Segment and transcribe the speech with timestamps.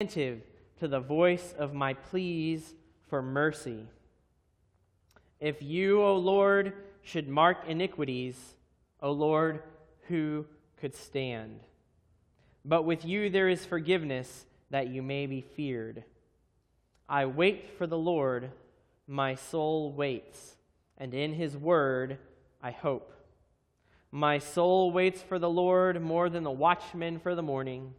[0.00, 0.42] attentive
[0.78, 2.72] to the voice of my pleas
[3.08, 3.84] for mercy.
[5.40, 8.54] If you, O Lord, should mark iniquities,
[9.02, 9.60] O Lord,
[10.06, 11.58] who could stand?
[12.64, 16.04] But with you there is forgiveness that you may be feared.
[17.08, 18.52] I wait for the Lord,
[19.08, 20.58] my soul waits,
[20.96, 22.18] and in his word
[22.62, 23.12] I hope.
[24.12, 27.94] My soul waits for the Lord more than the watchman for the morning,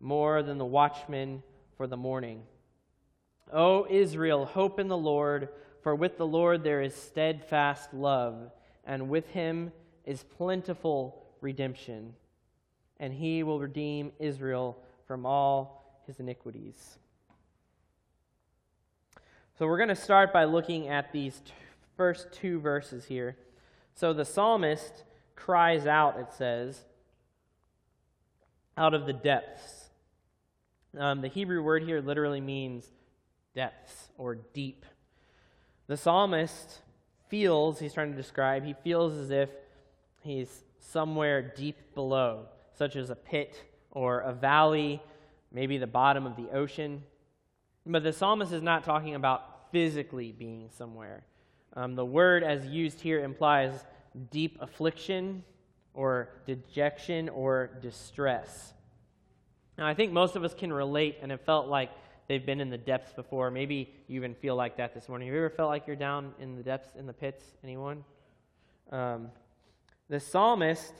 [0.00, 1.42] more than the watchman
[1.76, 2.42] for the morning.
[3.52, 5.48] O Israel, hope in the Lord,
[5.82, 8.50] for with the Lord there is steadfast love,
[8.84, 9.72] and with him
[10.04, 12.14] is plentiful redemption,
[12.98, 16.98] and he will redeem Israel from all his iniquities.
[19.58, 21.52] So we're going to start by looking at these t-
[21.96, 23.36] first two verses here.
[23.94, 25.04] So the psalmist
[25.34, 26.84] cries out, it says,
[28.76, 29.77] out of the depths.
[30.96, 32.90] Um, the Hebrew word here literally means
[33.54, 34.86] depths or deep.
[35.86, 36.80] The psalmist
[37.28, 39.50] feels, he's trying to describe, he feels as if
[40.22, 42.46] he's somewhere deep below,
[42.76, 45.02] such as a pit or a valley,
[45.52, 47.02] maybe the bottom of the ocean.
[47.84, 51.24] But the psalmist is not talking about physically being somewhere.
[51.74, 53.72] Um, the word, as used here, implies
[54.30, 55.44] deep affliction
[55.94, 58.72] or dejection or distress.
[59.78, 61.90] Now, I think most of us can relate and have felt like
[62.26, 63.48] they've been in the depths before.
[63.50, 65.28] Maybe you even feel like that this morning.
[65.28, 67.44] Have you ever felt like you're down in the depths, in the pits?
[67.62, 68.04] Anyone?
[68.90, 69.28] Um,
[70.08, 70.92] the psalmist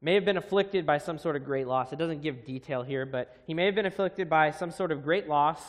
[0.00, 1.92] may have been afflicted by some sort of great loss.
[1.92, 5.04] It doesn't give detail here, but he may have been afflicted by some sort of
[5.04, 5.62] great loss.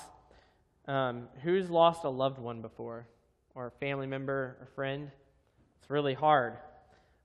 [0.87, 3.07] Um, who's lost a loved one before,
[3.53, 5.11] or a family member or friend?
[5.79, 6.57] It's really hard.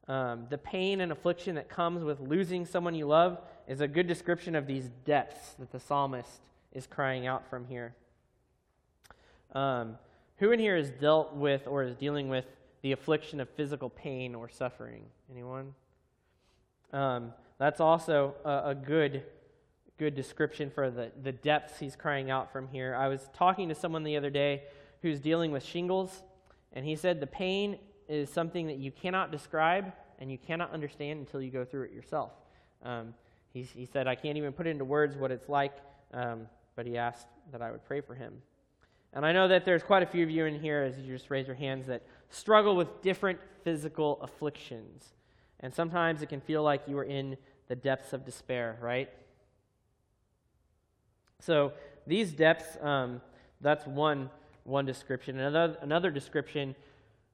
[0.07, 4.09] Um, the pain and affliction that comes with losing someone you love is a good
[4.09, 6.41] description of these depths that the psalmist
[6.73, 7.95] is crying out from here.
[9.53, 9.99] Um,
[10.39, 12.47] who in here has dealt with or is dealing with
[12.83, 15.05] the affliction of physical pain or suffering?
[15.31, 15.75] Anyone?
[16.93, 19.25] Um, that's also a, a, good,
[19.99, 22.95] good description for the, the depths he's crying out from here.
[22.95, 24.63] I was talking to someone the other day
[25.03, 26.23] who's dealing with shingles,
[26.73, 31.21] and he said the pain is something that you cannot describe and you cannot understand
[31.21, 32.33] until you go through it yourself.
[32.83, 33.13] Um,
[33.63, 35.77] he, he, said, I can't even put into words what it's like,
[36.13, 36.47] um,
[36.77, 38.35] but he asked that I would pray for him.
[39.13, 41.31] And I know that there's quite a few of you in here, as you just
[41.31, 45.15] raise your hands, that struggle with different physical afflictions.
[45.61, 47.37] And sometimes it can feel like you are in
[47.69, 49.09] the depths of despair, right?
[51.41, 51.73] So
[52.07, 53.21] these depths, um,
[53.61, 54.31] that's one,
[54.65, 55.39] one description.
[55.39, 56.75] Another, another description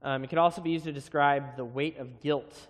[0.04, 2.68] um, it could also be used to describe the weight of guilt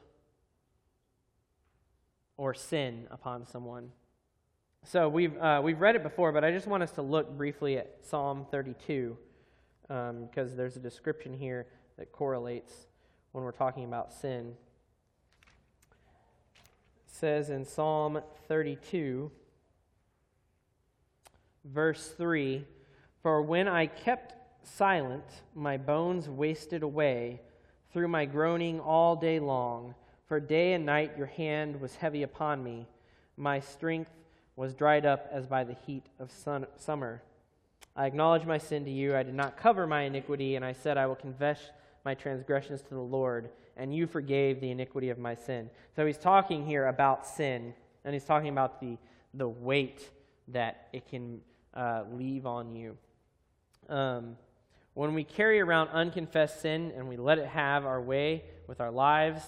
[2.36, 3.90] or sin upon someone.
[4.84, 7.78] So we've, uh, we've read it before, but I just want us to look briefly
[7.78, 9.16] at Psalm 32
[9.88, 12.86] um, because there's a description here that correlates
[13.32, 14.54] when we're talking about sin.
[16.96, 19.30] It says in Psalm 32,
[21.64, 22.64] verse 3
[23.22, 24.34] For when I kept
[24.66, 25.24] silent,
[25.54, 27.40] my bones wasted away
[27.92, 29.94] through my groaning all day long.
[30.26, 32.86] For day and night your hand was heavy upon me.
[33.36, 34.10] My strength
[34.56, 37.22] was dried up as by the heat of sun, summer.
[37.96, 39.14] I acknowledged my sin to you.
[39.14, 41.60] I did not cover my iniquity, and I said, I will confess
[42.04, 45.70] my transgressions to the Lord, and you forgave the iniquity of my sin.
[45.94, 47.74] So he's talking here about sin,
[48.04, 48.96] and he's talking about the,
[49.34, 50.10] the weight
[50.48, 51.40] that it can
[51.74, 52.96] uh, leave on you.
[53.88, 54.36] Um,
[54.94, 58.92] when we carry around unconfessed sin and we let it have our way with our
[58.92, 59.42] lives,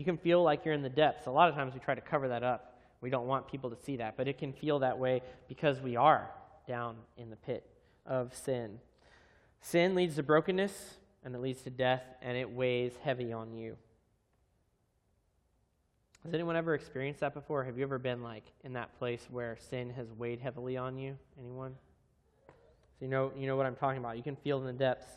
[0.00, 1.26] you can feel like you're in the depths.
[1.26, 2.74] A lot of times we try to cover that up.
[3.02, 5.94] We don't want people to see that, but it can feel that way because we
[5.94, 6.30] are
[6.66, 7.66] down in the pit
[8.06, 8.78] of sin.
[9.60, 13.76] Sin leads to brokenness and it leads to death and it weighs heavy on you.
[16.24, 17.64] Has anyone ever experienced that before?
[17.64, 21.18] Have you ever been like in that place where sin has weighed heavily on you?
[21.38, 21.74] Anyone?
[22.46, 24.16] So you know, you know what I'm talking about.
[24.16, 25.12] You can feel in the depths.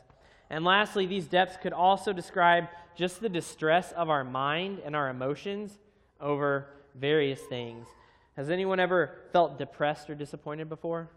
[0.49, 2.65] And lastly, these depths could also describe
[2.95, 5.77] just the distress of our mind and our emotions
[6.19, 7.87] over various things.
[8.35, 11.09] Has anyone ever felt depressed or disappointed before?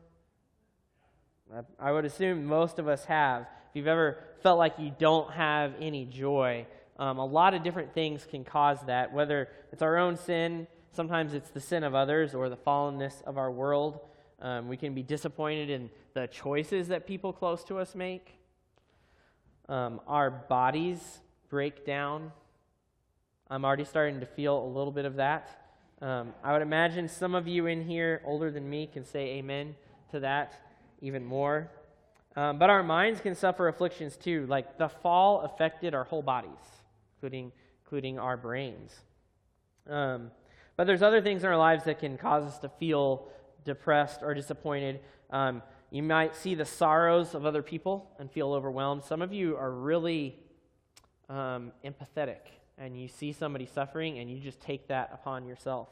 [1.78, 3.42] I would assume most of us have.
[3.42, 6.66] If you've ever felt like you don't have any joy,
[6.98, 11.34] um, a lot of different things can cause that, whether it's our own sin, sometimes
[11.34, 14.00] it's the sin of others, or the fallenness of our world.
[14.40, 18.38] Um, we can be disappointed in the choices that people close to us make.
[19.68, 22.32] Um, our bodies break down.
[23.48, 25.48] I'm already starting to feel a little bit of that.
[26.02, 29.74] Um, I would imagine some of you in here, older than me, can say amen
[30.10, 30.60] to that
[31.00, 31.70] even more.
[32.34, 34.46] Um, but our minds can suffer afflictions too.
[34.46, 36.50] Like the fall affected our whole bodies,
[37.16, 37.52] including,
[37.84, 38.92] including our brains.
[39.88, 40.30] Um,
[40.76, 43.28] but there's other things in our lives that can cause us to feel
[43.64, 45.00] depressed or disappointed.
[45.30, 49.04] Um, you might see the sorrows of other people and feel overwhelmed.
[49.04, 50.36] Some of you are really
[51.28, 52.40] um, empathetic,
[52.78, 55.88] and you see somebody suffering, and you just take that upon yourself.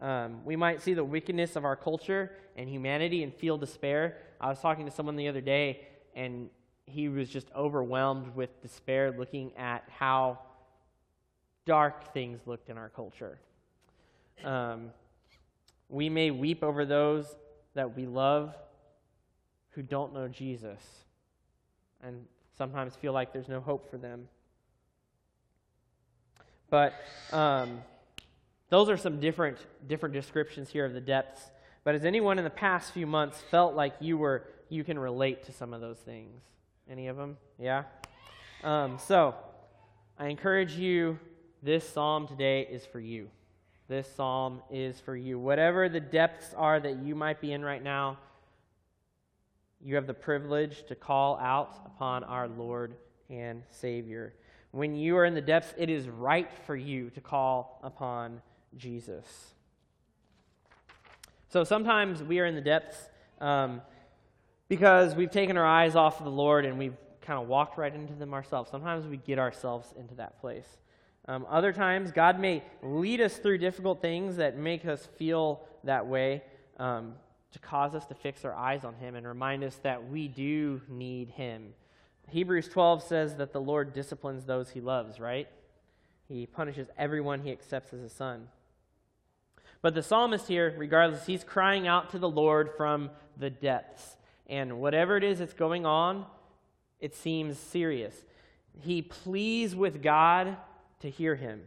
[0.00, 4.18] Um, we might see the wickedness of our culture and humanity and feel despair.
[4.40, 6.50] I was talking to someone the other day, and
[6.86, 10.38] he was just overwhelmed with despair looking at how
[11.66, 13.38] dark things looked in our culture.
[14.44, 14.90] Um,
[15.88, 17.26] we may weep over those
[17.74, 18.54] that we love
[19.70, 20.80] who don't know Jesus
[22.02, 22.24] and
[22.56, 24.28] sometimes feel like there's no hope for them.
[26.70, 26.94] But
[27.32, 27.82] um,
[28.68, 31.50] those are some different, different descriptions here of the depths.
[31.84, 35.44] But has anyone in the past few months felt like you were you can relate
[35.44, 36.42] to some of those things?
[36.90, 37.38] Any of them?
[37.58, 37.84] Yeah.
[38.62, 39.34] Um, so
[40.18, 41.18] I encourage you.
[41.60, 43.28] This psalm today is for you.
[43.88, 45.40] This psalm is for you.
[45.40, 48.18] Whatever the depths are that you might be in right now,
[49.80, 52.94] you have the privilege to call out upon our Lord
[53.28, 54.34] and Savior.
[54.70, 58.42] When you are in the depths, it is right for you to call upon
[58.76, 59.54] Jesus.
[61.48, 63.08] So sometimes we are in the depths
[63.40, 63.80] um,
[64.68, 67.94] because we've taken our eyes off of the Lord and we've kind of walked right
[67.94, 68.70] into them ourselves.
[68.70, 70.66] Sometimes we get ourselves into that place.
[71.26, 76.06] Um, other times, God may lead us through difficult things that make us feel that
[76.06, 76.42] way
[76.78, 77.14] um,
[77.52, 80.80] to cause us to fix our eyes on Him and remind us that we do
[80.88, 81.74] need Him.
[82.30, 85.48] Hebrews 12 says that the Lord disciplines those He loves, right?
[86.28, 88.48] He punishes everyone He accepts as a son.
[89.80, 94.16] But the psalmist here, regardless, he's crying out to the Lord from the depths.
[94.48, 96.26] And whatever it is that's going on,
[97.00, 98.24] it seems serious.
[98.80, 100.56] He pleads with God
[101.00, 101.62] to hear him.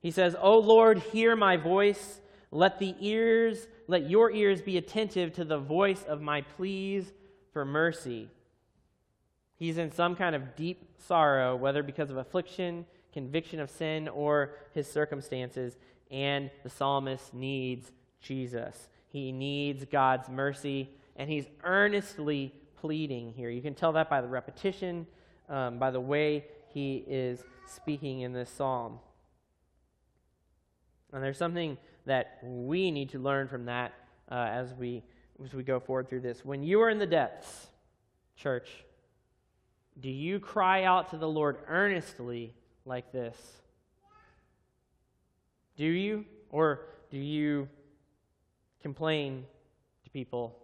[0.00, 2.20] He says, "O Lord, hear my voice.
[2.50, 7.12] Let the ears, let your ears be attentive to the voice of my pleas
[7.52, 8.30] for mercy."
[9.62, 14.56] He's in some kind of deep sorrow, whether because of affliction, conviction of sin, or
[14.74, 15.76] his circumstances,
[16.10, 18.88] and the psalmist needs Jesus.
[19.10, 23.50] He needs God's mercy, and he's earnestly pleading here.
[23.50, 25.06] You can tell that by the repetition,
[25.48, 26.44] um, by the way
[26.74, 28.98] he is speaking in this psalm.
[31.12, 33.94] And there's something that we need to learn from that
[34.28, 35.04] uh, as, we,
[35.44, 36.44] as we go forward through this.
[36.44, 37.68] When you are in the depths,
[38.34, 38.68] church,
[40.00, 42.54] do you cry out to the Lord earnestly
[42.84, 43.36] like this?
[45.76, 46.24] Do you?
[46.50, 46.80] Or
[47.10, 47.68] do you
[48.82, 49.44] complain
[50.04, 50.58] to people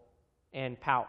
[0.52, 1.08] and pout?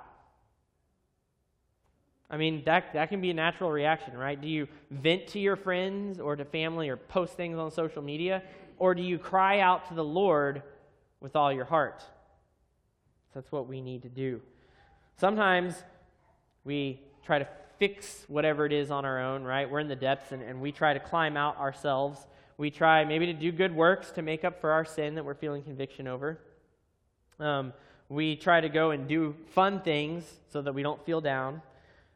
[2.30, 4.40] I mean, that, that can be a natural reaction, right?
[4.40, 8.44] Do you vent to your friends or to family or post things on social media?
[8.78, 10.62] Or do you cry out to the Lord
[11.20, 12.04] with all your heart?
[13.34, 14.42] That's what we need to do.
[15.18, 15.84] Sometimes
[16.64, 17.48] we try to
[17.80, 19.70] fix whatever it is on our own, right?
[19.70, 22.28] We're in the depths and, and we try to climb out ourselves.
[22.58, 25.34] We try maybe to do good works to make up for our sin that we're
[25.34, 26.40] feeling conviction over.
[27.40, 27.74] Um,
[28.10, 31.62] we try to go and do fun things so that we don't feel down.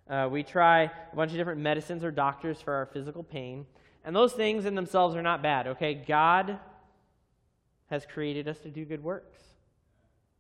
[0.10, 3.65] Uh, we try a bunch of different medicines or doctors for our physical pain.
[4.03, 5.93] And those things in themselves are not bad, okay?
[5.93, 6.60] God
[7.88, 9.39] has created us to do good works.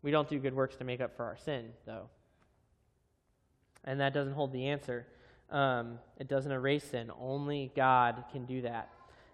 [0.01, 2.09] We don't do good works to make up for our sin, though.
[3.83, 5.05] And that doesn't hold the answer.
[5.49, 7.11] Um, it doesn't erase sin.
[7.19, 8.89] Only God can do that.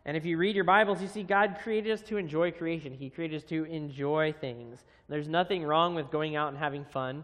[0.06, 2.94] And if you read your Bibles, you see God created us to enjoy creation.
[2.94, 4.84] He created us to enjoy things.
[5.08, 7.24] There's nothing wrong with going out and having fun.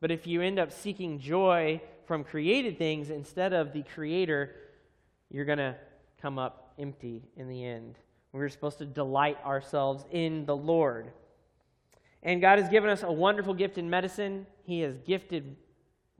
[0.00, 4.54] But if you end up seeking joy from created things instead of the Creator,
[5.30, 5.76] you're going to
[6.20, 7.96] come up empty in the end.
[8.32, 11.10] We're supposed to delight ourselves in the Lord.
[12.22, 14.46] And God has given us a wonderful gift in medicine.
[14.64, 15.56] He has gifted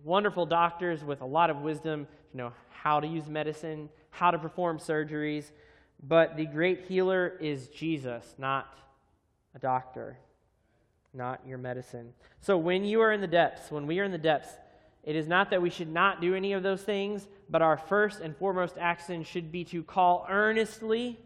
[0.07, 4.39] wonderful doctors with a lot of wisdom to know how to use medicine, how to
[4.39, 5.51] perform surgeries.
[6.03, 8.73] But the great healer is Jesus, not
[9.55, 10.17] a doctor,
[11.13, 12.13] not your medicine.
[12.41, 14.53] So when you are in the depths, when we are in the depths,
[15.03, 18.21] it is not that we should not do any of those things, but our first
[18.21, 21.19] and foremost action should be to call earnestly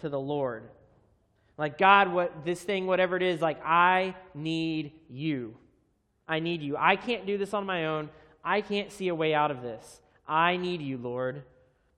[0.00, 0.68] to the Lord.
[1.56, 5.56] Like, God, what this thing, whatever it is, like, I need you.
[6.28, 6.76] I need you.
[6.76, 8.10] I can't do this on my own.
[8.44, 10.00] I can't see a way out of this.
[10.26, 11.42] I need you, Lord.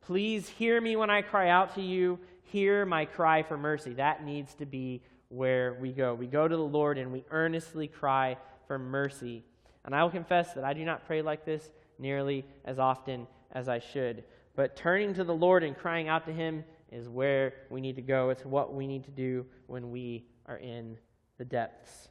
[0.03, 2.19] Please hear me when I cry out to you.
[2.45, 3.95] hear my cry for mercy.
[3.95, 6.15] That needs to be where we go.
[6.15, 9.45] We go to the Lord and we earnestly cry for mercy.
[9.85, 13.69] And I will confess that I do not pray like this nearly as often as
[13.69, 14.25] I should.
[14.57, 18.03] But turning to the Lord and crying out to Him is where we need to
[18.03, 18.31] go.
[18.31, 20.99] It's what we need to do when we are in
[21.39, 22.10] the depths.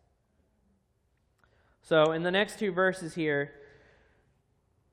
[1.89, 3.51] So, in the next two verses here,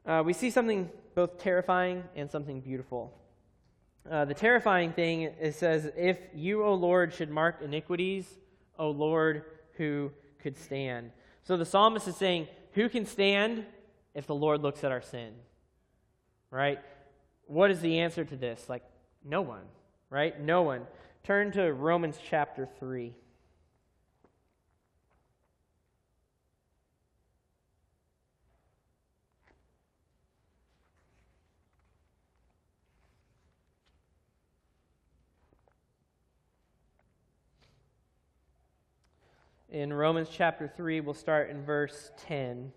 [0.07, 3.13] uh, we see something both terrifying and something beautiful.
[4.11, 8.39] Uh, the terrifying thing it says, "If you, O Lord, should mark iniquities,
[8.79, 11.13] O Lord, who could stand?"
[11.43, 13.67] So the psalmist is saying, "Who can stand
[14.15, 15.35] if the Lord looks at our sin?"
[16.51, 16.81] Right?
[17.47, 18.71] What is the answer to this?
[18.71, 18.85] Like,
[19.23, 19.67] no one.
[20.09, 20.41] Right?
[20.41, 20.87] No one.
[21.25, 23.15] Turn to Romans chapter three.
[39.77, 41.01] In Romans chapter 3.
[41.03, 42.73] We'll start in verse 10.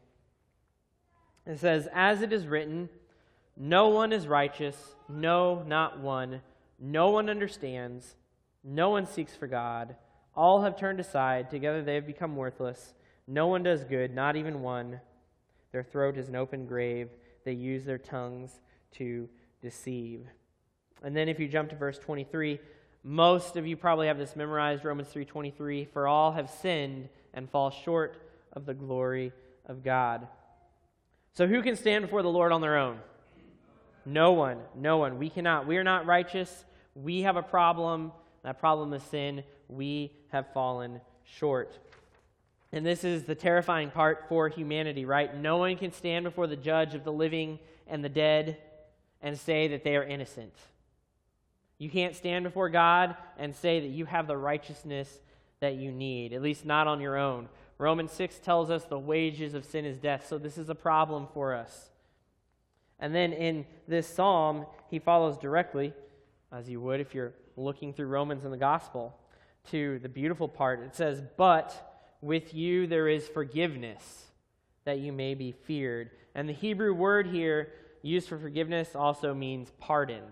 [1.45, 2.89] It says, As it is written,
[3.55, 4.75] no one is righteous,
[5.07, 6.41] no, not one.
[6.77, 8.15] No one understands,
[8.65, 9.95] no one seeks for God.
[10.35, 12.93] All have turned aside, together they have become worthless.
[13.27, 14.99] No one does good, not even one.
[15.71, 17.09] Their throat is an open grave.
[17.45, 18.59] They use their tongues
[18.95, 19.29] to
[19.61, 20.25] deceive.
[21.01, 22.59] And then if you jump to verse 23,
[23.03, 27.69] most of you probably have this memorized, Romans 3:23, for all have sinned and fall
[27.69, 28.17] short
[28.53, 29.31] of the glory
[29.65, 30.27] of God.
[31.33, 32.99] So who can stand before the Lord on their own?
[34.05, 34.59] No one.
[34.75, 35.19] No one.
[35.19, 35.67] We cannot.
[35.67, 36.65] We are not righteous.
[36.95, 38.11] We have a problem.
[38.43, 39.43] That problem is sin.
[39.67, 41.77] We have fallen short.
[42.71, 45.35] And this is the terrifying part for humanity, right?
[45.35, 48.57] No one can stand before the judge of the living and the dead
[49.21, 50.53] and say that they are innocent.
[51.79, 55.21] You can't stand before God and say that you have the righteousness
[55.61, 57.49] that you need, at least not on your own.
[57.77, 61.27] Romans 6 tells us the wages of sin is death, so this is a problem
[61.33, 61.89] for us.
[62.99, 65.93] And then in this psalm, he follows directly,
[66.51, 69.17] as you would if you're looking through Romans and the gospel,
[69.71, 70.81] to the beautiful part.
[70.81, 71.73] It says, But
[72.21, 74.25] with you there is forgiveness,
[74.83, 76.11] that you may be feared.
[76.35, 77.71] And the Hebrew word here
[78.01, 80.23] used for forgiveness also means pardon.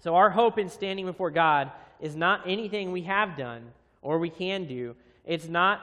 [0.00, 4.30] So, our hope in standing before God is not anything we have done or we
[4.30, 4.94] can do.
[5.24, 5.80] It's not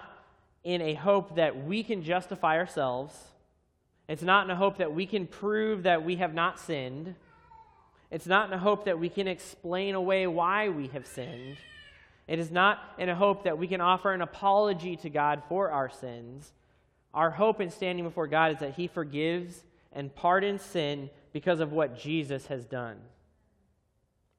[0.64, 3.14] in a hope that we can justify ourselves.
[4.08, 7.16] It's not in a hope that we can prove that we have not sinned.
[8.10, 11.58] It's not in a hope that we can explain away why we have sinned.
[12.26, 15.72] It is not in a hope that we can offer an apology to God for
[15.72, 16.54] our sins.
[17.14, 21.74] Our hope in standing before God is that He forgives and pardons sin because of
[21.74, 22.98] what Jesus has done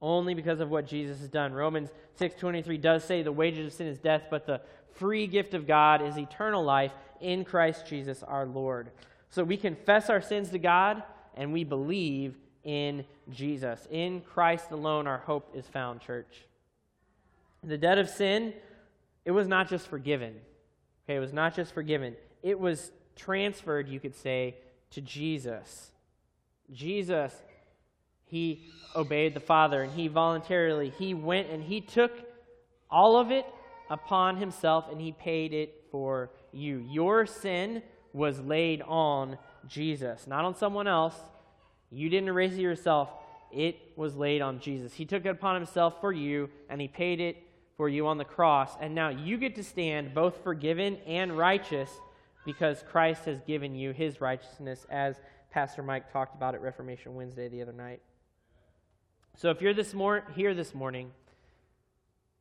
[0.06, 1.52] only because of what Jesus has done.
[1.52, 4.60] Romans 6:23 does say the wages of sin is death, but the
[4.94, 8.90] free gift of God is eternal life in Christ Jesus our Lord.
[9.30, 11.02] So we confess our sins to God
[11.34, 13.86] and we believe in Jesus.
[13.90, 16.46] In Christ alone our hope is found, church.
[17.64, 18.54] The debt of sin,
[19.24, 20.34] it was not just forgiven.
[21.04, 22.16] Okay, it was not just forgiven.
[22.42, 24.56] It was transferred, you could say,
[24.90, 25.90] to Jesus.
[26.72, 27.42] Jesus
[28.26, 32.12] he obeyed the Father and he voluntarily he went and he took
[32.90, 33.46] all of it
[33.90, 36.84] upon himself and he paid it for you.
[36.90, 41.16] Your sin was laid on Jesus, not on someone else.
[41.90, 43.10] You didn't erase it yourself.
[43.52, 44.92] It was laid on Jesus.
[44.92, 47.36] He took it upon himself for you and he paid it
[47.76, 48.76] for you on the cross.
[48.80, 51.90] And now you get to stand both forgiven and righteous
[52.44, 55.16] because Christ has given you his righteousness as
[55.50, 58.00] Pastor Mike talked about at Reformation Wednesday the other night.
[59.38, 61.10] So if you're this mor- here this morning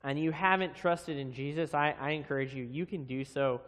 [0.01, 3.59] and you haven't trusted in Jesus, I, I encourage you, you can do so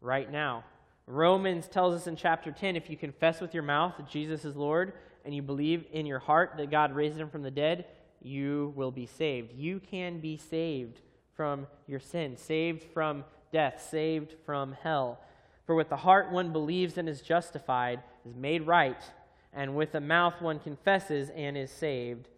[0.00, 0.62] right now.
[1.08, 4.54] Romans tells us in chapter 10 if you confess with your mouth that Jesus is
[4.54, 4.92] Lord
[5.24, 7.86] and you believe in your heart that God raised him from the dead,
[8.22, 9.52] you will be saved.
[9.54, 11.00] You can be saved
[11.34, 15.18] from your sin, saved from death, saved from hell.
[15.66, 19.02] For with the heart one believes and is justified, is made right,
[19.52, 22.28] and with the mouth one confesses and is saved.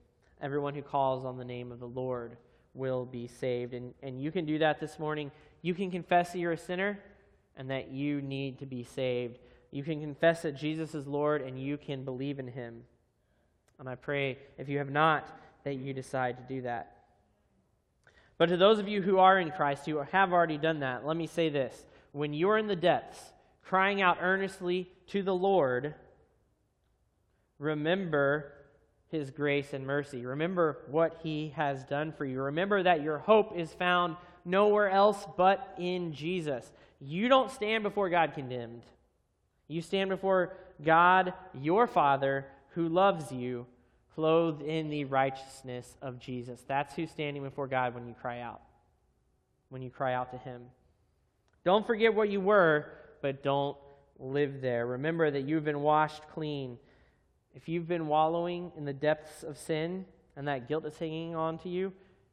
[0.42, 2.36] Everyone who calls on the name of the Lord
[2.74, 3.74] will be saved.
[3.74, 5.30] And, and you can do that this morning.
[5.62, 6.98] You can confess that you're a sinner
[7.56, 9.38] and that you need to be saved.
[9.70, 12.82] You can confess that Jesus is Lord and you can believe in him.
[13.78, 15.26] And I pray, if you have not,
[15.64, 16.96] that you decide to do that.
[18.38, 21.16] But to those of you who are in Christ, who have already done that, let
[21.16, 21.84] me say this.
[22.12, 23.20] When you're in the depths,
[23.62, 25.94] crying out earnestly to the Lord,
[27.58, 28.52] remember
[29.10, 30.24] his grace and mercy.
[30.24, 32.40] Remember what he has done for you.
[32.42, 36.70] Remember that your hope is found nowhere else but in Jesus.
[37.00, 38.82] You don't stand before God condemned.
[39.68, 43.66] You stand before God, your Father, who loves you,
[44.14, 46.62] clothed in the righteousness of Jesus.
[46.66, 48.60] That's who's standing before God when you cry out.
[49.68, 50.62] When you cry out to him.
[51.64, 52.86] Don't forget what you were,
[53.22, 53.76] but don't
[54.18, 54.86] live there.
[54.86, 56.78] Remember that you've been washed clean.
[57.54, 60.04] If you've been wallowing in the depths of sin
[60.36, 61.92] and that guilt is hanging on to you,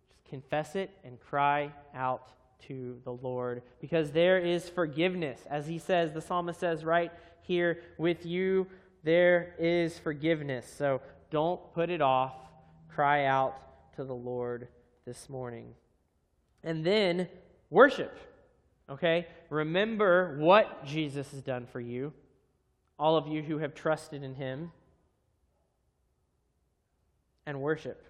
[0.10, 2.30] just confess it and cry out
[2.68, 5.40] to the Lord because there is forgiveness.
[5.50, 8.68] As he says, the psalmist says right here, with you
[9.04, 10.72] there is forgiveness.
[10.78, 12.36] So don't put it off.
[12.90, 13.56] Cry out
[13.96, 14.68] to the Lord
[15.06, 15.74] this morning.
[16.64, 17.28] And then
[17.70, 18.18] worship.
[18.90, 19.28] Okay?
[19.50, 22.14] Remember what Jesus has done for you,
[23.00, 24.72] all of you who have trusted in him,
[27.48, 28.04] and worship.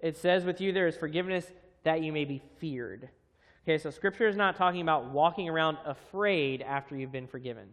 [0.00, 1.52] It says, With you there is forgiveness
[1.84, 3.10] that you may be feared.
[3.64, 7.68] Okay, so Scripture is not talking about walking around afraid after you've been forgiven.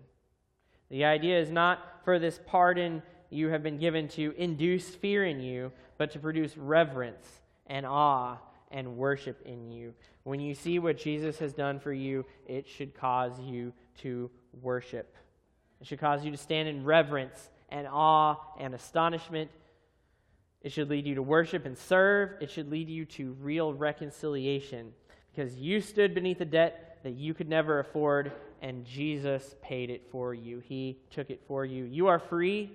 [0.89, 5.39] The idea is not for this pardon you have been given to induce fear in
[5.39, 7.25] you, but to produce reverence
[7.67, 8.37] and awe
[8.71, 9.93] and worship in you.
[10.23, 14.29] When you see what Jesus has done for you, it should cause you to
[14.61, 15.15] worship.
[15.79, 19.51] It should cause you to stand in reverence and awe and astonishment.
[20.61, 22.41] It should lead you to worship and serve.
[22.41, 24.91] It should lead you to real reconciliation
[25.31, 30.07] because you stood beneath a debt that you could never afford, and Jesus paid it
[30.11, 30.59] for you.
[30.59, 31.83] He took it for you.
[31.83, 32.71] You are free,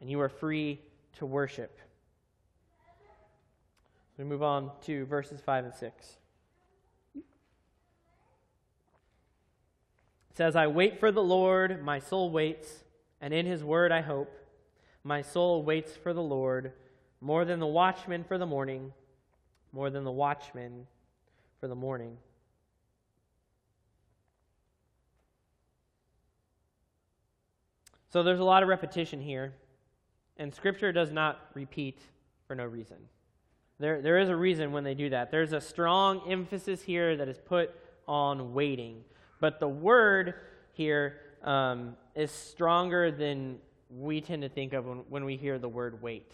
[0.00, 0.80] and you are free
[1.18, 1.78] to worship.
[4.18, 6.16] We move on to verses 5 and 6.
[7.16, 7.22] It
[10.34, 12.84] says, I wait for the Lord, my soul waits,
[13.22, 14.30] and in his word I hope.
[15.02, 16.74] My soul waits for the Lord
[17.20, 18.92] more than the watchman for the morning,
[19.72, 20.86] more than the watchman
[21.60, 22.16] for the morning.
[28.08, 29.52] So there's a lot of repetition here,
[30.36, 32.00] and Scripture does not repeat
[32.48, 32.96] for no reason.
[33.78, 35.30] There, there is a reason when they do that.
[35.30, 37.70] There's a strong emphasis here that is put
[38.08, 39.04] on waiting.
[39.40, 40.34] But the word
[40.72, 45.68] here um, is stronger than we tend to think of when, when we hear the
[45.68, 46.32] word wait.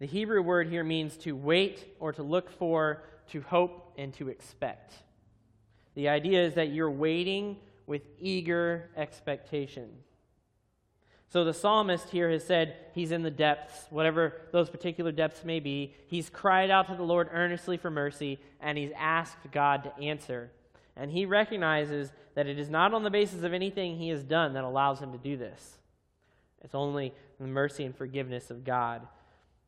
[0.00, 4.28] The Hebrew word here means to wait or to look for, to hope, and to
[4.28, 4.94] expect.
[5.94, 9.90] The idea is that you're waiting with eager expectation.
[11.28, 15.60] So the psalmist here has said he's in the depths, whatever those particular depths may
[15.60, 15.94] be.
[16.06, 20.50] He's cried out to the Lord earnestly for mercy, and he's asked God to answer.
[20.96, 24.54] And he recognizes that it is not on the basis of anything he has done
[24.54, 25.78] that allows him to do this.
[26.62, 29.06] It's only the mercy and forgiveness of God.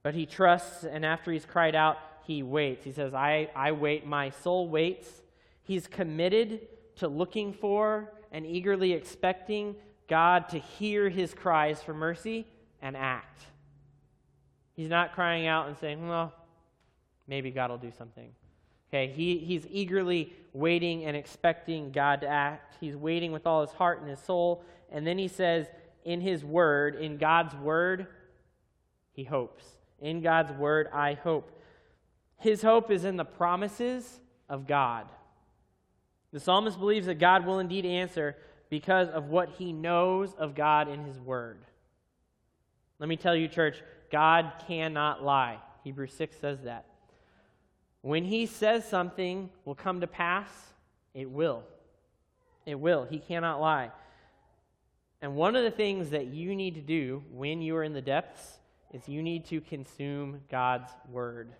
[0.03, 2.85] But he trusts, and after he's cried out, he waits.
[2.85, 5.09] He says, I, I wait, my soul waits.
[5.63, 9.77] He's committed to looking for and eagerly expecting
[10.09, 12.47] God to hear his cries for mercy
[12.81, 13.43] and act.
[14.75, 16.33] He's not crying out and saying, well,
[17.29, 18.31] maybe God will do something.
[18.89, 22.77] Okay, he, he's eagerly waiting and expecting God to act.
[22.81, 24.65] He's waiting with all his heart and his soul.
[24.91, 25.67] And then he says,
[26.05, 28.07] in his word, in God's word,
[29.13, 29.65] he hopes.
[30.03, 31.59] In God's word, I hope.
[32.37, 35.07] His hope is in the promises of God.
[36.33, 38.37] The psalmist believes that God will indeed answer,
[38.73, 41.59] because of what he knows of God in his word.
[42.99, 45.59] Let me tell you, church, God cannot lie.
[45.85, 46.87] Hebrews 6 says that.
[48.01, 50.49] When he says something will come to pass,
[51.13, 51.65] it will.
[52.65, 53.05] It will.
[53.05, 53.91] He cannot lie.
[55.21, 58.01] And one of the things that you need to do when you are in the
[58.01, 58.59] depths
[58.93, 61.53] is you need to consume God's word.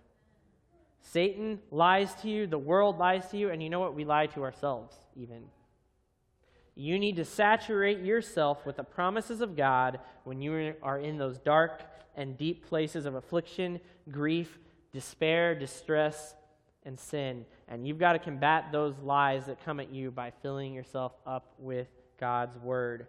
[1.01, 3.93] Satan lies to you, the world lies to you, and you know what?
[3.93, 5.43] We lie to ourselves, even.
[6.75, 11.37] You need to saturate yourself with the promises of God when you are in those
[11.37, 11.83] dark
[12.15, 14.57] and deep places of affliction, grief,
[14.91, 16.35] despair, distress,
[16.85, 17.45] and sin.
[17.67, 21.53] And you've got to combat those lies that come at you by filling yourself up
[21.59, 21.87] with
[22.19, 23.07] God's word.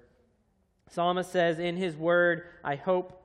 [0.90, 3.20] Psalmist says, In his word, I hope.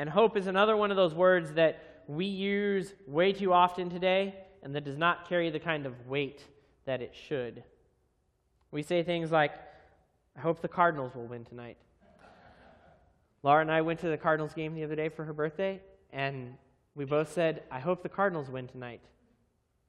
[0.00, 4.34] And hope is another one of those words that we use way too often today
[4.62, 6.42] and that does not carry the kind of weight
[6.86, 7.62] that it should.
[8.70, 9.52] We say things like,
[10.34, 11.76] I hope the Cardinals will win tonight.
[13.42, 15.82] Laura and I went to the Cardinals game the other day for her birthday,
[16.14, 16.54] and
[16.94, 19.02] we both said, I hope the Cardinals win tonight.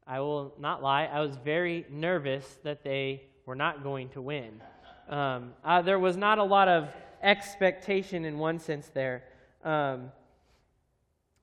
[0.06, 4.62] I will not lie, I was very nervous that they were not going to win.
[5.08, 6.90] Um, uh, there was not a lot of
[7.24, 9.24] expectation in one sense there.
[9.64, 10.12] Um,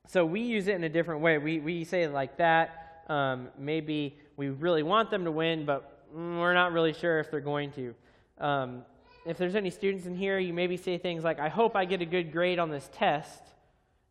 [0.08, 1.36] So we use it in a different way.
[1.36, 3.04] We, we say it like that.
[3.08, 7.40] Um, maybe we really want them to win, but we're not really sure if they're
[7.40, 7.94] going to.
[8.38, 8.84] Um,
[9.26, 12.00] if there's any students in here, you maybe say things like, I hope I get
[12.00, 13.42] a good grade on this test,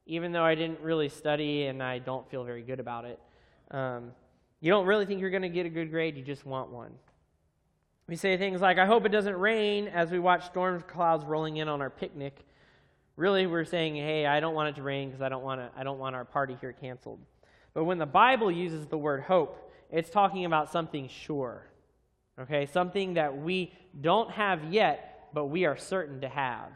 [0.06, 3.20] even though I didn't really study and I don't feel very good about it.
[3.72, 4.12] Um,
[4.62, 6.91] you don't really think you're going to get a good grade, you just want one.
[8.08, 11.58] We say things like, I hope it doesn't rain as we watch storm clouds rolling
[11.58, 12.46] in on our picnic.
[13.17, 15.71] Really, we're saying, hey, I don't want it to rain because I don't want to,
[15.77, 17.19] I don't want our party here canceled.
[17.73, 21.67] But when the Bible uses the word hope, it's talking about something sure.
[22.39, 26.69] Okay, something that we don't have yet, but we are certain to have.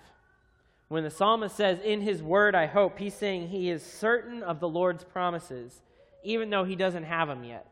[0.88, 4.60] When the psalmist says, In his word I hope, he's saying he is certain of
[4.60, 5.82] the Lord's promises,
[6.24, 7.68] even though he doesn't have them yet.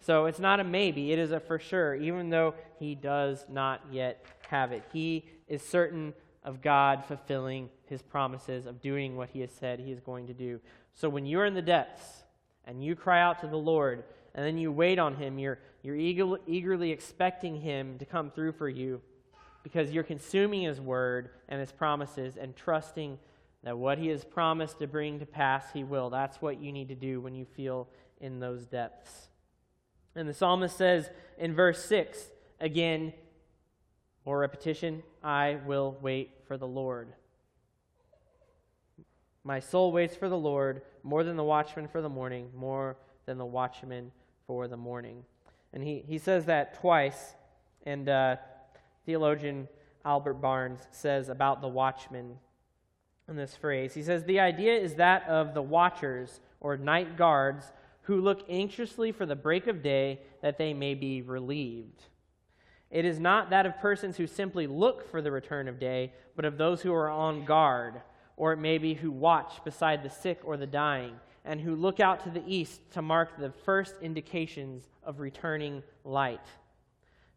[0.00, 3.82] So it's not a maybe, it is a for sure, even though he does not
[3.92, 4.84] yet have it.
[4.92, 6.14] He is certain
[6.48, 10.32] of God fulfilling his promises, of doing what he has said he is going to
[10.32, 10.58] do.
[10.94, 12.24] So when you're in the depths
[12.64, 14.02] and you cry out to the Lord,
[14.34, 18.52] and then you wait on him, you're, you're eager, eagerly expecting him to come through
[18.52, 19.02] for you
[19.62, 23.18] because you're consuming his word and his promises and trusting
[23.62, 26.08] that what he has promised to bring to pass, he will.
[26.08, 27.88] That's what you need to do when you feel
[28.22, 29.28] in those depths.
[30.14, 32.18] And the psalmist says in verse 6,
[32.58, 33.12] again,
[34.28, 37.14] more repetition, I will wait for the Lord.
[39.42, 43.38] My soul waits for the Lord more than the watchman for the morning, more than
[43.38, 44.12] the watchman
[44.46, 45.24] for the morning.
[45.72, 47.36] And he, he says that twice.
[47.86, 48.36] And uh,
[49.06, 49.66] theologian
[50.04, 52.36] Albert Barnes says about the watchman
[53.30, 53.94] in this phrase.
[53.94, 59.10] He says, The idea is that of the watchers or night guards who look anxiously
[59.10, 62.02] for the break of day that they may be relieved.
[62.90, 66.44] It is not that of persons who simply look for the return of day, but
[66.44, 68.00] of those who are on guard,
[68.36, 72.00] or it may be who watch beside the sick or the dying, and who look
[72.00, 76.46] out to the east to mark the first indications of returning light.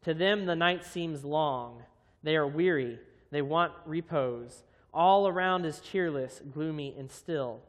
[0.03, 1.83] To them, the night seems long.
[2.23, 2.99] They are weary.
[3.29, 4.63] They want repose.
[4.93, 7.61] All around is cheerless, gloomy, and still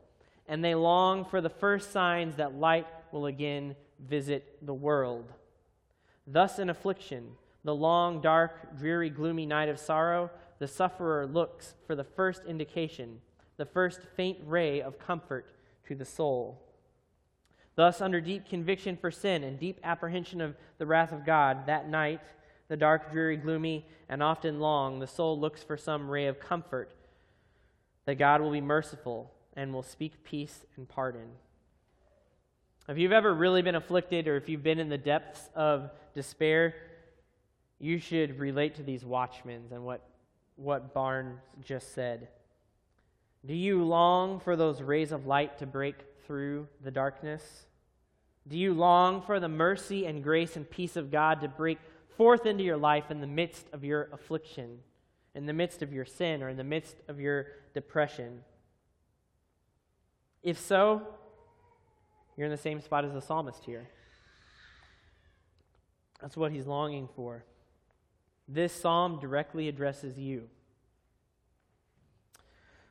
[0.48, 5.32] and they long for the first signs that light will again visit the world.
[6.26, 7.32] Thus, in affliction,
[7.64, 13.20] the long, dark, dreary, gloomy night of sorrow, the sufferer looks for the first indication,
[13.56, 15.52] the first faint ray of comfort
[15.86, 16.60] to the soul.
[17.74, 21.88] Thus, under deep conviction for sin and deep apprehension of the wrath of God, that
[21.88, 22.20] night,
[22.68, 26.92] the dark, dreary, gloomy, and often long, the soul looks for some ray of comfort
[28.04, 31.28] that God will be merciful and will speak peace and pardon.
[32.88, 36.74] If you've ever really been afflicted or if you've been in the depths of despair,
[37.82, 40.08] you should relate to these watchmen and what,
[40.54, 42.28] what Barnes just said.
[43.44, 47.42] Do you long for those rays of light to break through the darkness?
[48.46, 51.80] Do you long for the mercy and grace and peace of God to break
[52.16, 54.78] forth into your life in the midst of your affliction,
[55.34, 58.44] in the midst of your sin, or in the midst of your depression?
[60.40, 61.02] If so,
[62.36, 63.88] you're in the same spot as the psalmist here.
[66.20, 67.44] That's what he's longing for.
[68.48, 70.48] This psalm directly addresses you.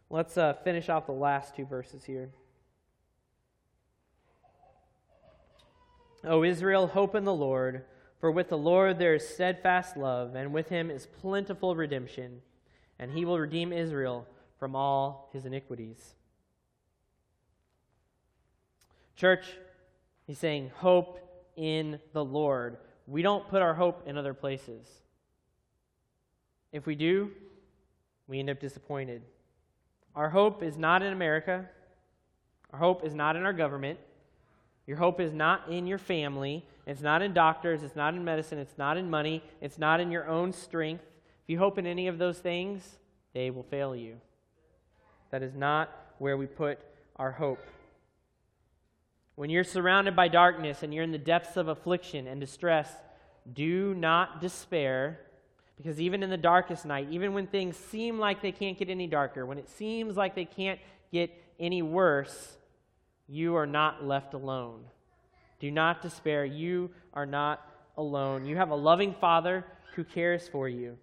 [0.09, 2.31] Let's uh, finish off the last two verses here.
[6.23, 7.85] O Israel, hope in the Lord,
[8.19, 12.41] for with the Lord there is steadfast love, and with him is plentiful redemption,
[12.99, 14.27] and he will redeem Israel
[14.59, 16.13] from all his iniquities.
[19.15, 19.45] Church,
[20.27, 21.19] he's saying, hope
[21.55, 22.77] in the Lord.
[23.07, 24.87] We don't put our hope in other places.
[26.71, 27.31] If we do,
[28.27, 29.21] we end up disappointed.
[30.15, 31.69] Our hope is not in America.
[32.71, 33.99] Our hope is not in our government.
[34.87, 36.65] Your hope is not in your family.
[36.85, 37.83] It's not in doctors.
[37.83, 38.57] It's not in medicine.
[38.57, 39.43] It's not in money.
[39.61, 41.03] It's not in your own strength.
[41.43, 42.97] If you hope in any of those things,
[43.33, 44.17] they will fail you.
[45.31, 46.79] That is not where we put
[47.15, 47.59] our hope.
[49.35, 52.91] When you're surrounded by darkness and you're in the depths of affliction and distress,
[53.53, 55.19] do not despair.
[55.81, 59.07] Because even in the darkest night, even when things seem like they can't get any
[59.07, 60.79] darker, when it seems like they can't
[61.11, 62.57] get any worse,
[63.27, 64.83] you are not left alone.
[65.59, 66.45] Do not despair.
[66.45, 67.67] You are not
[67.97, 68.45] alone.
[68.45, 69.65] You have a loving Father
[69.95, 70.97] who cares for you.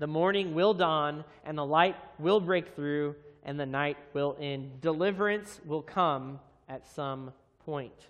[0.00, 4.80] The morning will dawn, and the light will break through, and the night will end.
[4.80, 7.32] Deliverance will come at some
[7.64, 8.08] point.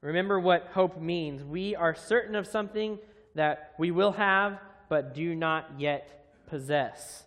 [0.00, 1.42] Remember what hope means.
[1.42, 2.98] We are certain of something
[3.34, 7.24] that we will have, but do not yet possess.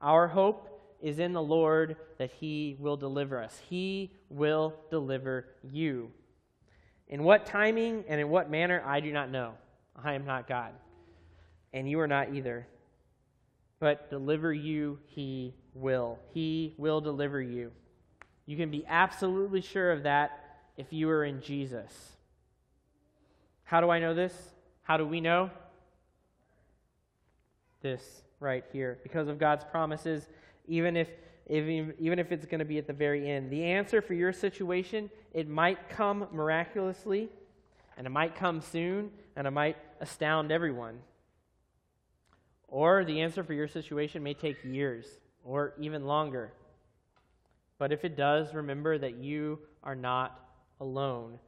[0.00, 0.68] Our hope
[1.00, 3.60] is in the Lord that he will deliver us.
[3.68, 6.10] He will deliver you.
[7.08, 9.54] In what timing and in what manner, I do not know.
[9.94, 10.72] I am not God,
[11.72, 12.66] and you are not either.
[13.80, 16.18] But deliver you, he will.
[16.32, 17.72] He will deliver you.
[18.46, 20.38] You can be absolutely sure of that
[20.76, 21.92] if you are in Jesus.
[23.64, 24.32] How do I know this?
[24.82, 25.50] How do we know?
[27.80, 28.98] This right here.
[29.02, 30.28] Because of God's promises,
[30.66, 31.08] even if
[31.48, 33.50] even, even if it's going to be at the very end.
[33.50, 37.28] The answer for your situation, it might come miraculously,
[37.96, 41.00] and it might come soon, and it might astound everyone.
[42.68, 45.06] Or the answer for your situation may take years
[45.44, 46.52] or even longer.
[47.78, 50.40] But if it does, remember that you are not
[50.80, 51.38] alone.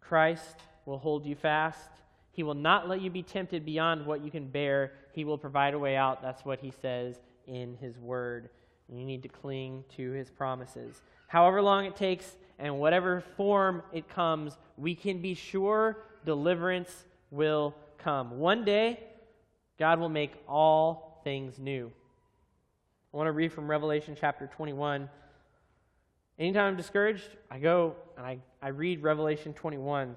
[0.00, 1.90] Christ will hold you fast.
[2.32, 4.92] He will not let you be tempted beyond what you can bear.
[5.12, 6.22] He will provide a way out.
[6.22, 7.16] That's what he says
[7.46, 8.50] in his word.
[8.88, 11.02] And you need to cling to his promises.
[11.26, 17.74] However long it takes and whatever form it comes, we can be sure deliverance will
[17.98, 18.38] come.
[18.38, 19.00] One day,
[19.78, 21.90] God will make all things new.
[23.12, 25.08] I want to read from Revelation chapter 21.
[26.38, 30.16] Anytime I'm discouraged, I go and I, I read Revelation 21.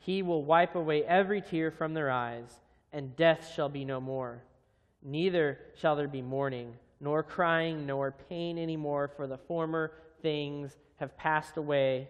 [0.00, 2.50] He will wipe away every tear from their eyes,
[2.92, 4.42] and death shall be no more.
[5.02, 10.76] Neither shall there be mourning, nor crying, nor pain any more, for the former things
[10.96, 12.08] have passed away.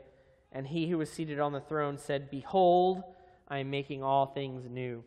[0.52, 3.02] And he who was seated on the throne said, Behold,
[3.48, 5.04] I am making all things new.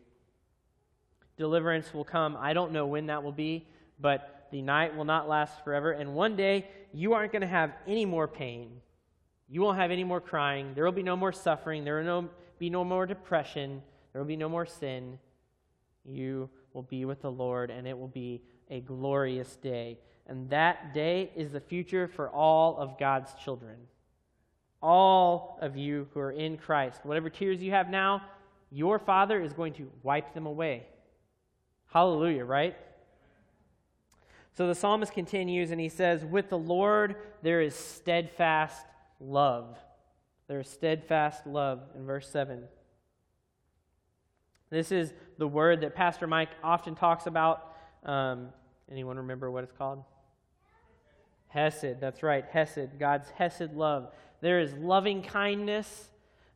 [1.36, 2.36] Deliverance will come.
[2.38, 3.66] I don't know when that will be,
[3.98, 5.92] but the night will not last forever.
[5.92, 8.80] And one day, you aren't going to have any more pain.
[9.48, 10.72] You won't have any more crying.
[10.74, 11.84] There will be no more suffering.
[11.84, 12.28] There will no,
[12.64, 13.82] be no more depression.
[14.10, 15.18] There will be no more sin.
[16.02, 19.98] You will be with the Lord, and it will be a glorious day.
[20.26, 23.76] And that day is the future for all of God's children.
[24.82, 27.00] All of you who are in Christ.
[27.02, 28.22] Whatever tears you have now,
[28.70, 30.86] your Father is going to wipe them away.
[31.92, 32.76] Hallelujah, right?
[34.56, 38.86] So the psalmist continues and he says, With the Lord there is steadfast
[39.20, 39.76] love.
[40.46, 42.64] There is steadfast love in verse 7.
[44.70, 47.74] This is the word that Pastor Mike often talks about.
[48.04, 48.48] Um,
[48.90, 50.04] anyone remember what it's called?
[51.48, 52.00] Hesed.
[52.00, 52.98] That's right, Hesed.
[52.98, 54.12] God's Hesed love.
[54.40, 56.08] There is loving kindness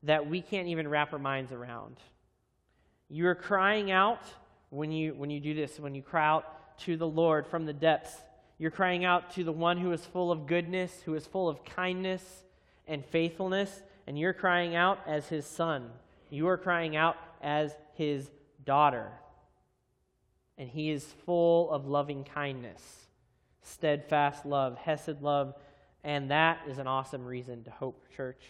[0.03, 1.97] that we can't even wrap our minds around.
[3.09, 4.23] You are crying out
[4.71, 7.73] when you, when you do this, when you cry out to the Lord from the
[7.73, 8.15] depths.
[8.59, 11.65] You're crying out to the one who is full of goodness, who is full of
[11.65, 12.45] kindness
[12.89, 15.91] and faithfulness, and you're crying out as his son.
[16.31, 18.31] You are crying out as his
[18.65, 19.11] daughter.
[20.57, 22.83] And he is full of loving kindness,
[23.63, 25.55] steadfast love, Hesed love,
[26.03, 28.43] and that is an awesome reason to hope, church.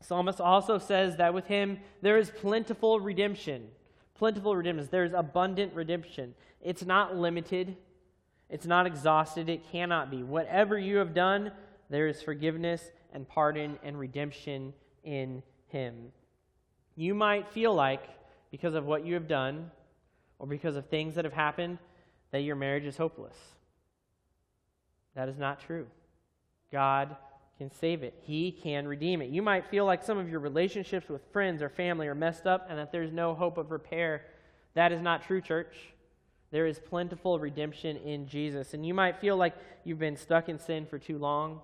[0.00, 3.68] Psalmist also says that with him there is plentiful redemption.
[4.14, 4.88] Plentiful redemption.
[4.90, 6.34] There's abundant redemption.
[6.62, 7.76] It's not limited,
[8.50, 10.22] it's not exhausted, it cannot be.
[10.22, 11.52] Whatever you have done,
[11.90, 14.72] there is forgiveness and pardon and redemption
[15.04, 16.12] in him.
[16.96, 18.04] You might feel like,
[18.50, 19.70] because of what you have done,
[20.38, 21.78] or because of things that have happened,
[22.30, 23.36] that your marriage is hopeless.
[25.14, 25.86] That is not true.
[26.72, 27.16] God
[27.58, 29.28] can save it, He can redeem it.
[29.28, 32.66] You might feel like some of your relationships with friends or family are messed up
[32.70, 34.22] and that there's no hope of repair.
[34.74, 35.76] That is not true, church.
[36.52, 38.72] There is plentiful redemption in Jesus.
[38.72, 41.60] And you might feel like you've been stuck in sin for too long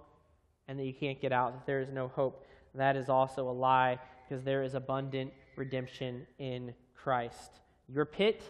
[0.69, 2.47] and that you can't get out, that there is no hope.
[2.75, 3.99] That is also a lie
[4.29, 7.61] because there is abundant redemption in Christ.
[7.89, 8.43] Your pit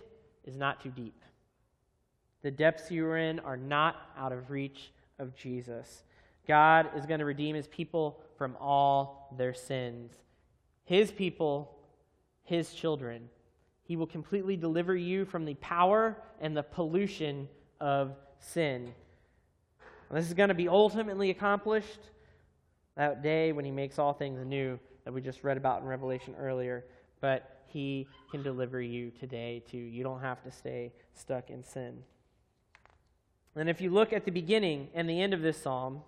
[0.44, 1.22] is not too deep.
[2.42, 6.04] The depths you are in are not out of reach of Jesus.
[6.46, 10.12] God is going to redeem his people from all their sins.
[10.84, 11.76] His people,
[12.44, 13.28] his children.
[13.82, 17.48] He will completely deliver you from the power and the pollution
[17.80, 18.94] of sin.
[20.10, 22.00] This is going to be ultimately accomplished
[22.96, 26.34] that day when he makes all things new that we just read about in Revelation
[26.38, 26.84] earlier.
[27.20, 29.78] But he can deliver you today, too.
[29.78, 32.02] You don't have to stay stuck in sin.
[33.54, 36.02] And if you look at the beginning and the end of this psalm,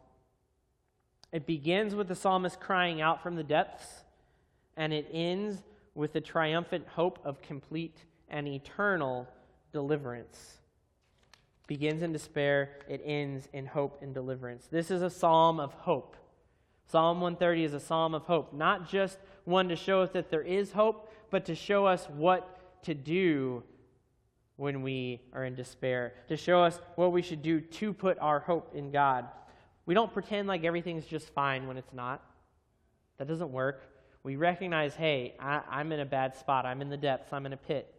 [1.32, 4.04] it begins with the psalmist crying out from the depths,
[4.76, 5.62] and it ends
[5.94, 9.26] with the triumphant hope of complete and eternal
[9.72, 10.57] deliverance.
[11.68, 14.66] Begins in despair, it ends in hope and deliverance.
[14.70, 16.16] This is a psalm of hope.
[16.86, 20.42] Psalm 130 is a psalm of hope, not just one to show us that there
[20.42, 23.62] is hope, but to show us what to do
[24.56, 28.40] when we are in despair, to show us what we should do to put our
[28.40, 29.26] hope in God.
[29.84, 32.24] We don't pretend like everything's just fine when it's not.
[33.18, 33.82] That doesn't work.
[34.22, 36.64] We recognize, hey, I, am in a bad spot.
[36.64, 37.32] I'm in the depths.
[37.32, 37.94] I'm in a pit.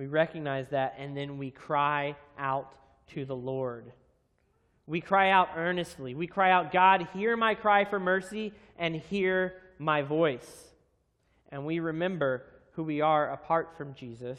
[0.00, 2.72] We recognize that, and then we cry out
[3.08, 3.92] to the Lord.
[4.86, 6.14] We cry out earnestly.
[6.14, 10.68] We cry out, God, hear my cry for mercy and hear my voice.
[11.50, 14.38] And we remember who we are apart from Jesus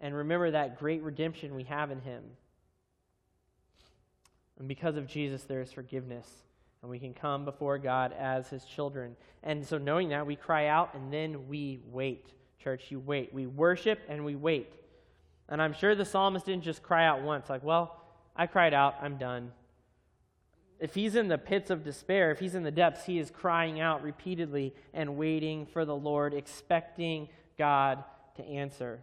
[0.00, 2.22] and remember that great redemption we have in him.
[4.60, 6.28] And because of Jesus, there is forgiveness,
[6.82, 9.16] and we can come before God as his children.
[9.42, 12.32] And so, knowing that, we cry out and then we wait.
[12.62, 13.34] Church, you wait.
[13.34, 14.76] We worship and we wait.
[15.50, 18.00] And I'm sure the psalmist didn't just cry out once, like, well,
[18.36, 19.52] I cried out, I'm done.
[20.78, 23.80] If he's in the pits of despair, if he's in the depths, he is crying
[23.80, 28.02] out repeatedly and waiting for the Lord, expecting God
[28.36, 29.00] to answer.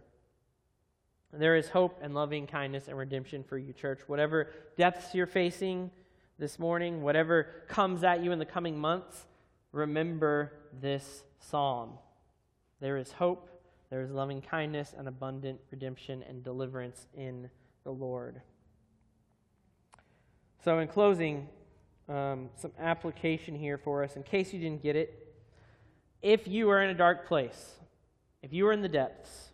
[1.32, 4.00] There is hope and loving kindness and redemption for you, church.
[4.06, 5.90] Whatever depths you're facing
[6.38, 9.26] this morning, whatever comes at you in the coming months,
[9.70, 11.90] remember this psalm.
[12.80, 13.48] There is hope,
[13.90, 17.48] there is loving kindness and abundant redemption and deliverance in
[17.84, 18.40] the Lord.
[20.64, 21.48] So, in closing,
[22.08, 25.34] um, some application here for us in case you didn't get it.
[26.22, 27.76] If you are in a dark place,
[28.42, 29.50] if you are in the depths,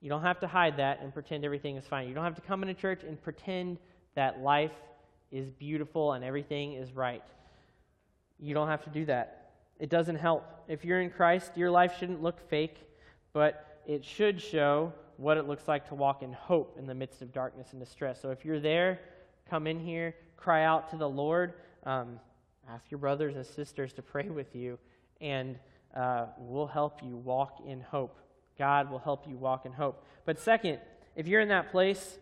[0.00, 2.08] you don't have to hide that and pretend everything is fine.
[2.08, 3.78] You don't have to come into church and pretend
[4.14, 4.72] that life
[5.30, 7.22] is beautiful and everything is right.
[8.38, 9.45] You don't have to do that.
[9.78, 10.44] It doesn't help.
[10.68, 12.76] If you're in Christ, your life shouldn't look fake,
[13.32, 17.22] but it should show what it looks like to walk in hope in the midst
[17.22, 18.20] of darkness and distress.
[18.20, 19.00] So if you're there,
[19.48, 22.20] come in here, cry out to the Lord, um,
[22.68, 24.78] ask your brothers and sisters to pray with you,
[25.20, 25.58] and
[25.94, 28.18] uh, we'll help you walk in hope.
[28.58, 30.04] God will help you walk in hope.
[30.24, 30.78] But second,
[31.14, 32.18] if you're in that place,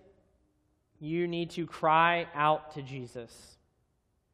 [1.01, 3.57] you need to cry out to Jesus.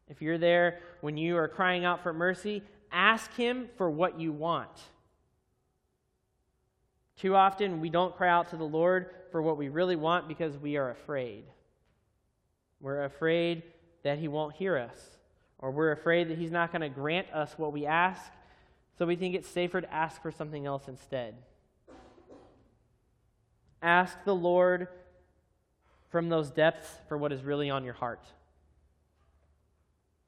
[0.09, 4.33] If you're there when you are crying out for mercy, ask Him for what you
[4.33, 4.71] want.
[7.17, 10.57] Too often, we don't cry out to the Lord for what we really want because
[10.57, 11.45] we are afraid.
[12.81, 13.63] We're afraid
[14.03, 14.99] that He won't hear us,
[15.59, 18.23] or we're afraid that He's not going to grant us what we ask,
[18.99, 21.35] so we think it's safer to ask for something else instead.
[23.83, 24.89] Ask the Lord
[26.11, 28.25] from those depths for what is really on your heart.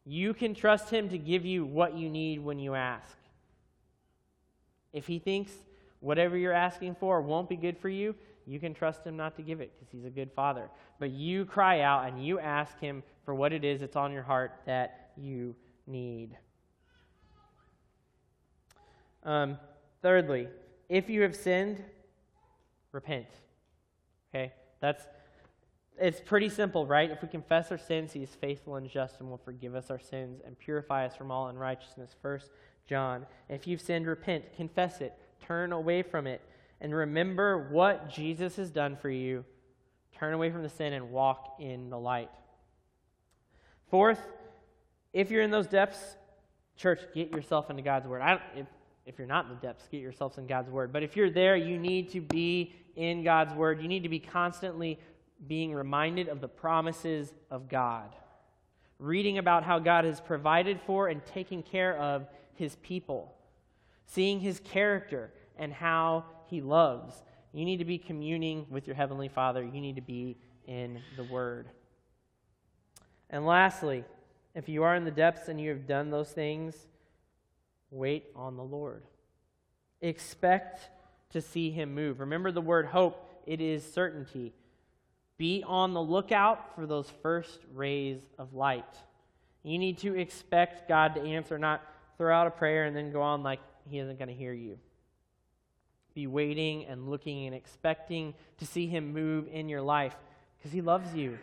[0.05, 3.17] You can trust Him to give you what you need when you ask.
[4.93, 5.53] If He thinks
[6.01, 8.15] whatever you're asking for won't be good for you,
[8.47, 10.69] you can trust Him not to give it because He's a good Father.
[10.99, 14.23] But you cry out and you ask Him for what it is that's on your
[14.23, 15.55] heart that you
[15.87, 16.37] need.
[19.25, 19.59] Um,
[20.03, 20.49] thirdly,
[20.89, 21.83] if you have sinned,
[22.91, 23.29] repent.
[24.31, 24.53] Okay?
[24.81, 25.07] That's
[26.03, 27.11] it's pretty simple, right?
[27.11, 30.01] If we confess our sins, he is faithful and just and will forgive us our
[30.01, 32.17] sins and purify us from all unrighteousness.
[32.21, 32.51] First
[32.89, 33.27] John.
[33.49, 35.15] If you've sinned, repent, confess it,
[35.47, 36.41] turn away from it,
[36.81, 39.45] and remember what Jesus has done for you.
[40.13, 42.31] Turn away from the sin and walk in the light.
[43.89, 44.21] Fourth,
[45.13, 46.17] if you're in those depths,
[46.77, 48.23] church, get yourself into God's word.
[48.57, 48.67] If,
[49.07, 50.93] if you're not in the depths, get yourselves in God's word.
[50.93, 53.81] But if you're there, you need to be in God's Word.
[53.81, 54.99] You need to be constantly
[55.47, 58.15] being reminded of the promises of God,
[58.99, 63.35] reading about how God has provided for and taken care of His people,
[64.07, 67.23] seeing His character and how He loves.
[67.53, 69.63] You need to be communing with your Heavenly Father.
[69.63, 71.69] You need to be in the Word.
[73.29, 74.05] And lastly,
[74.55, 76.77] if you are in the depths and you have done those things,
[77.91, 79.05] wait on the Lord.
[80.01, 80.91] Expect
[81.31, 82.21] to see him move.
[82.21, 84.53] Remember the word hope, it is certainty.
[85.43, 88.95] Be on the lookout for those first rays of light.
[89.65, 91.83] You need to expect God to answer, not
[92.17, 93.59] throw out a prayer and then go on like
[93.91, 94.79] he isn't going to hear you.
[96.15, 100.15] Be waiting and looking and expecting to see him move in your life
[100.59, 101.37] because he loves you.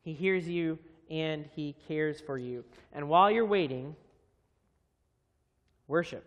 [0.00, 0.78] He hears you
[1.10, 2.64] and he cares for you.
[2.90, 3.96] And while you're waiting,
[5.86, 6.24] worship.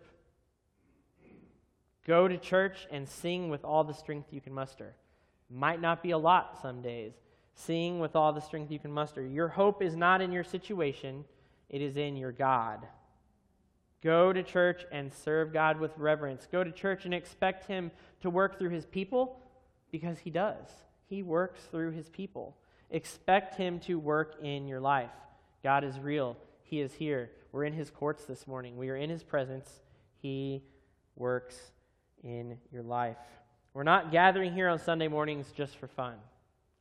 [2.06, 4.94] Go to church and sing with all the strength you can muster.
[5.54, 7.12] Might not be a lot some days.
[7.54, 9.24] Sing with all the strength you can muster.
[9.24, 11.24] Your hope is not in your situation,
[11.68, 12.80] it is in your God.
[14.02, 16.48] Go to church and serve God with reverence.
[16.50, 19.38] Go to church and expect Him to work through His people
[19.92, 20.66] because He does.
[21.06, 22.56] He works through His people.
[22.90, 25.12] Expect Him to work in your life.
[25.62, 27.30] God is real, He is here.
[27.52, 29.70] We're in His courts this morning, we are in His presence.
[30.20, 30.64] He
[31.16, 31.56] works
[32.24, 33.16] in your life.
[33.74, 36.14] We're not gathering here on Sunday mornings just for fun.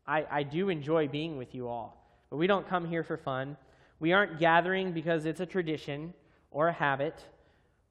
[0.06, 1.98] I, I do enjoy being with you all,
[2.30, 3.58] but we don't come here for fun.
[4.00, 6.14] We aren't gathering because it's a tradition
[6.52, 7.20] or a habit.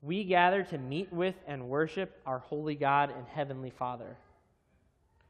[0.02, 4.16] We gather to meet with and worship our holy God and heavenly Father.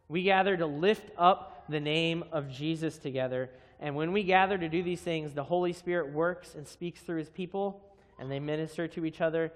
[0.06, 3.48] We gather to lift up the name of Jesus together.
[3.80, 7.18] And when we gather to do these things, the Holy Spirit works and speaks through
[7.20, 7.80] his people,
[8.18, 9.50] and they minister to each other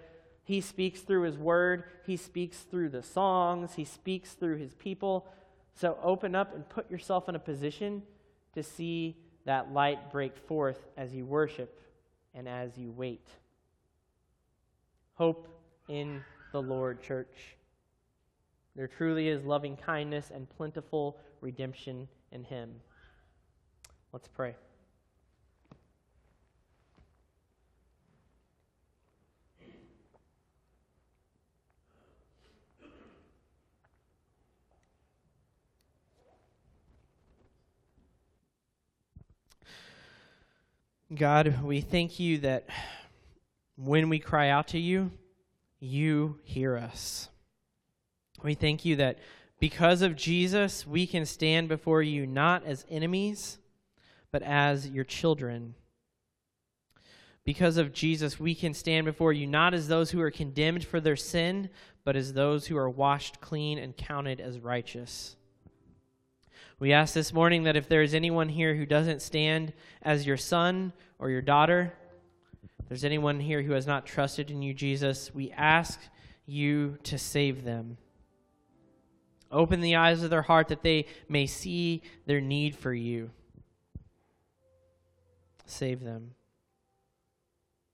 [0.47, 5.27] he speaks through His Word, He speaks through the songs, He speaks through His people.
[5.75, 8.05] So open up and put yourself in a position
[8.55, 11.83] to see that light break forth as you worship
[12.33, 13.27] and as you wait.
[15.15, 15.49] Hope
[15.89, 16.23] in
[16.53, 17.57] the Lord, church.
[18.77, 22.71] There truly is loving kindness and plentiful redemption in Him.
[24.13, 24.55] Let's pray.
[41.15, 42.67] God, we thank you that
[43.77, 45.13] when we cry out to you,
[45.79, 47.29] you hear us.
[48.43, 49.19] We thank you that
[49.61, 53.59] because of Jesus, we can stand before you not as enemies,
[54.33, 55.77] but as your children.
[57.45, 60.99] Because of Jesus, we can stand before you not as those who are condemned for
[60.99, 61.71] their sin,
[62.05, 65.36] but as those who are washed clean and counted as righteous.
[66.79, 69.73] We ask this morning that if there is anyone here who doesn't stand
[70.03, 71.95] as your son or your daughter,
[72.81, 75.99] if there's anyone here who has not trusted in you, Jesus, we ask
[76.45, 77.97] you to save them.
[79.51, 83.31] Open the eyes of their heart that they may see their need for you.
[85.65, 86.36] Save them.